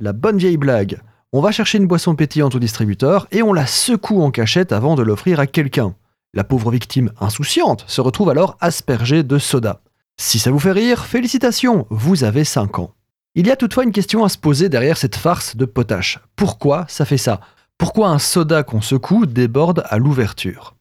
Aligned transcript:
La 0.00 0.12
bonne 0.12 0.38
vieille 0.38 0.58
blague. 0.58 1.00
On 1.32 1.40
va 1.40 1.50
chercher 1.50 1.78
une 1.78 1.88
boisson 1.88 2.14
pétillante 2.14 2.54
au 2.54 2.60
distributeur 2.60 3.26
et 3.32 3.42
on 3.42 3.52
la 3.52 3.66
secoue 3.66 4.22
en 4.22 4.30
cachette 4.30 4.70
avant 4.70 4.94
de 4.94 5.02
l'offrir 5.02 5.40
à 5.40 5.48
quelqu'un. 5.48 5.96
La 6.34 6.44
pauvre 6.44 6.70
victime 6.70 7.10
insouciante 7.20 7.84
se 7.88 8.00
retrouve 8.00 8.30
alors 8.30 8.56
aspergée 8.60 9.24
de 9.24 9.38
soda. 9.38 9.80
Si 10.16 10.38
ça 10.38 10.52
vous 10.52 10.60
fait 10.60 10.70
rire, 10.70 11.04
félicitations, 11.04 11.88
vous 11.90 12.22
avez 12.22 12.44
5 12.44 12.78
ans. 12.78 12.94
Il 13.34 13.48
y 13.48 13.50
a 13.50 13.56
toutefois 13.56 13.82
une 13.82 13.90
question 13.90 14.22
à 14.22 14.28
se 14.28 14.38
poser 14.38 14.68
derrière 14.68 14.96
cette 14.96 15.16
farce 15.16 15.56
de 15.56 15.64
potache. 15.64 16.20
Pourquoi 16.36 16.86
ça 16.88 17.04
fait 17.04 17.18
ça? 17.18 17.40
Pourquoi 17.76 18.10
un 18.10 18.20
soda 18.20 18.62
qu'on 18.62 18.80
secoue 18.80 19.26
déborde 19.26 19.82
à 19.86 19.98
l'ouverture? 19.98 20.76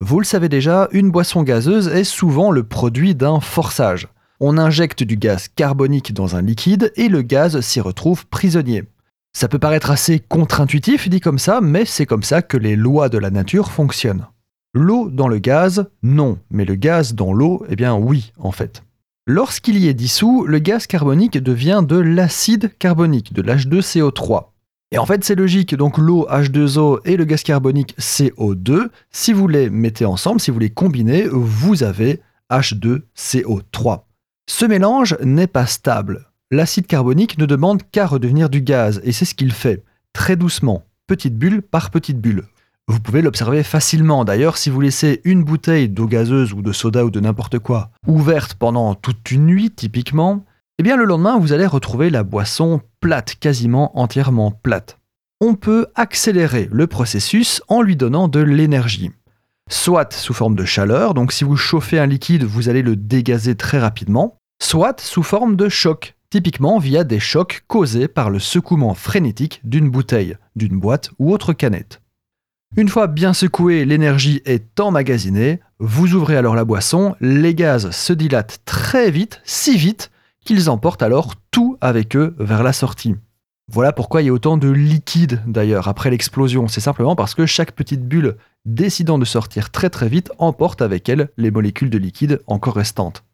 Vous 0.00 0.18
le 0.18 0.26
savez 0.26 0.48
déjà, 0.48 0.88
une 0.90 1.12
boisson 1.12 1.44
gazeuse 1.44 1.86
est 1.86 2.02
souvent 2.02 2.50
le 2.50 2.64
produit 2.64 3.14
d'un 3.14 3.38
forçage. 3.38 4.08
On 4.40 4.56
injecte 4.56 5.02
du 5.02 5.16
gaz 5.16 5.48
carbonique 5.48 6.14
dans 6.14 6.36
un 6.36 6.42
liquide 6.42 6.92
et 6.94 7.08
le 7.08 7.22
gaz 7.22 7.60
s'y 7.60 7.80
retrouve 7.80 8.24
prisonnier. 8.26 8.84
Ça 9.32 9.48
peut 9.48 9.58
paraître 9.58 9.90
assez 9.90 10.20
contre-intuitif 10.20 11.08
dit 11.08 11.18
comme 11.18 11.40
ça, 11.40 11.60
mais 11.60 11.84
c'est 11.84 12.06
comme 12.06 12.22
ça 12.22 12.40
que 12.40 12.56
les 12.56 12.76
lois 12.76 13.08
de 13.08 13.18
la 13.18 13.30
nature 13.30 13.72
fonctionnent. 13.72 14.26
L'eau 14.74 15.10
dans 15.10 15.26
le 15.26 15.38
gaz, 15.38 15.88
non, 16.04 16.38
mais 16.50 16.64
le 16.64 16.76
gaz 16.76 17.14
dans 17.14 17.32
l'eau, 17.32 17.64
eh 17.68 17.74
bien 17.74 17.96
oui, 17.96 18.32
en 18.38 18.52
fait. 18.52 18.84
Lorsqu'il 19.26 19.76
y 19.76 19.88
est 19.88 19.94
dissous, 19.94 20.46
le 20.46 20.60
gaz 20.60 20.86
carbonique 20.86 21.36
devient 21.36 21.82
de 21.86 21.96
l'acide 21.96 22.70
carbonique, 22.78 23.32
de 23.32 23.42
l'H2CO3. 23.42 24.50
Et 24.92 24.98
en 24.98 25.04
fait, 25.04 25.24
c'est 25.24 25.34
logique, 25.34 25.74
donc 25.74 25.98
l'eau 25.98 26.28
H2O 26.30 27.00
et 27.04 27.16
le 27.16 27.24
gaz 27.24 27.42
carbonique 27.42 27.96
CO2, 27.98 28.88
si 29.10 29.32
vous 29.32 29.48
les 29.48 29.68
mettez 29.68 30.04
ensemble, 30.04 30.40
si 30.40 30.52
vous 30.52 30.60
les 30.60 30.70
combinez, 30.70 31.26
vous 31.28 31.82
avez 31.82 32.20
H2CO3. 32.50 34.02
Ce 34.48 34.64
mélange 34.64 35.16
n'est 35.22 35.46
pas 35.46 35.66
stable 35.66 36.28
l'acide 36.50 36.86
carbonique 36.86 37.38
ne 37.38 37.46
demande 37.46 37.82
qu'à 37.90 38.06
redevenir 38.06 38.48
du 38.48 38.62
gaz, 38.62 39.00
et 39.04 39.12
c'est 39.12 39.24
ce 39.24 39.34
qu'il 39.34 39.52
fait, 39.52 39.84
très 40.12 40.36
doucement, 40.36 40.84
petite 41.06 41.36
bulle 41.36 41.62
par 41.62 41.90
petite 41.90 42.20
bulle. 42.20 42.44
Vous 42.86 43.00
pouvez 43.00 43.20
l'observer 43.20 43.62
facilement 43.62 44.24
d'ailleurs 44.24 44.56
si 44.56 44.70
vous 44.70 44.80
laissez 44.80 45.20
une 45.24 45.44
bouteille 45.44 45.90
d'eau 45.90 46.06
gazeuse 46.06 46.54
ou 46.54 46.62
de 46.62 46.72
soda 46.72 47.04
ou 47.04 47.10
de 47.10 47.20
n'importe 47.20 47.58
quoi 47.58 47.90
ouverte 48.06 48.54
pendant 48.54 48.94
toute 48.94 49.30
une 49.30 49.44
nuit 49.44 49.70
typiquement, 49.70 50.44
eh 50.78 50.82
bien 50.82 50.96
le 50.96 51.04
lendemain 51.04 51.38
vous 51.38 51.52
allez 51.52 51.66
retrouver 51.66 52.08
la 52.08 52.22
boisson 52.22 52.80
plate, 53.00 53.34
quasiment 53.38 53.98
entièrement 53.98 54.50
plate. 54.50 54.98
On 55.42 55.54
peut 55.54 55.88
accélérer 55.96 56.68
le 56.72 56.86
processus 56.86 57.62
en 57.68 57.82
lui 57.82 57.94
donnant 57.94 58.26
de 58.26 58.40
l'énergie. 58.40 59.10
Soit 59.70 60.14
sous 60.14 60.32
forme 60.32 60.54
de 60.54 60.64
chaleur, 60.64 61.12
donc 61.12 61.30
si 61.30 61.44
vous 61.44 61.56
chauffez 61.56 61.98
un 61.98 62.06
liquide, 62.06 62.44
vous 62.44 62.70
allez 62.70 62.80
le 62.80 62.96
dégazer 62.96 63.54
très 63.54 63.78
rapidement, 63.78 64.38
soit 64.62 64.98
sous 65.00 65.22
forme 65.22 65.56
de 65.56 65.68
choc, 65.68 66.14
typiquement 66.30 66.78
via 66.78 67.04
des 67.04 67.20
chocs 67.20 67.64
causés 67.66 68.08
par 68.08 68.30
le 68.30 68.38
secouement 68.38 68.94
frénétique 68.94 69.60
d'une 69.64 69.90
bouteille, 69.90 70.36
d'une 70.56 70.80
boîte 70.80 71.10
ou 71.18 71.32
autre 71.32 71.52
canette. 71.52 72.00
Une 72.76 72.88
fois 72.88 73.08
bien 73.08 73.34
secouée, 73.34 73.84
l'énergie 73.84 74.40
est 74.46 74.80
emmagasinée, 74.80 75.60
vous 75.78 76.14
ouvrez 76.14 76.36
alors 76.36 76.54
la 76.54 76.64
boisson, 76.64 77.14
les 77.20 77.54
gaz 77.54 77.90
se 77.90 78.14
dilatent 78.14 78.60
très 78.64 79.10
vite, 79.10 79.42
si 79.44 79.76
vite 79.76 80.10
qu'ils 80.46 80.70
emportent 80.70 81.02
alors 81.02 81.34
tout 81.50 81.76
avec 81.82 82.16
eux 82.16 82.34
vers 82.38 82.62
la 82.62 82.72
sortie. 82.72 83.16
Voilà 83.70 83.92
pourquoi 83.92 84.22
il 84.22 84.26
y 84.26 84.28
a 84.30 84.32
autant 84.32 84.56
de 84.56 84.70
liquide 84.70 85.42
d'ailleurs 85.46 85.88
après 85.88 86.08
l'explosion, 86.08 86.68
c'est 86.68 86.80
simplement 86.80 87.14
parce 87.14 87.34
que 87.34 87.44
chaque 87.44 87.72
petite 87.72 88.06
bulle 88.06 88.36
décidant 88.68 89.18
de 89.18 89.24
sortir 89.24 89.70
très 89.70 89.88
très 89.88 90.08
vite 90.08 90.30
emporte 90.38 90.82
avec 90.82 91.08
elle 91.08 91.30
les 91.38 91.50
molécules 91.50 91.88
de 91.88 91.96
liquide 91.96 92.42
encore 92.46 92.74
restantes. 92.74 93.24